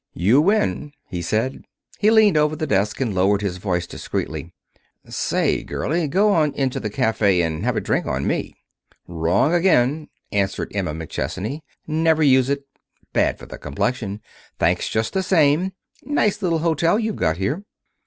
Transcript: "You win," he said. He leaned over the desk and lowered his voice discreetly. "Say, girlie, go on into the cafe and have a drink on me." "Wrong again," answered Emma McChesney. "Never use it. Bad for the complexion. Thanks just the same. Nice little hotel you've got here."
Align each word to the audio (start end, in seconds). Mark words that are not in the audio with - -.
"You 0.15 0.41
win," 0.41 0.93
he 1.09 1.21
said. 1.21 1.63
He 1.99 2.09
leaned 2.09 2.35
over 2.35 2.55
the 2.55 2.65
desk 2.65 2.99
and 3.01 3.13
lowered 3.13 3.43
his 3.43 3.57
voice 3.57 3.85
discreetly. 3.85 4.51
"Say, 5.07 5.61
girlie, 5.61 6.07
go 6.07 6.33
on 6.33 6.55
into 6.55 6.79
the 6.79 6.89
cafe 6.89 7.43
and 7.43 7.63
have 7.63 7.75
a 7.77 7.81
drink 7.81 8.07
on 8.07 8.25
me." 8.25 8.55
"Wrong 9.07 9.53
again," 9.53 10.07
answered 10.31 10.71
Emma 10.73 10.95
McChesney. 10.95 11.61
"Never 11.85 12.23
use 12.23 12.49
it. 12.49 12.65
Bad 13.13 13.37
for 13.37 13.45
the 13.45 13.59
complexion. 13.59 14.21
Thanks 14.57 14.89
just 14.89 15.13
the 15.13 15.21
same. 15.21 15.71
Nice 16.03 16.41
little 16.41 16.57
hotel 16.65 16.97
you've 16.97 17.15
got 17.17 17.37
here." 17.37 17.63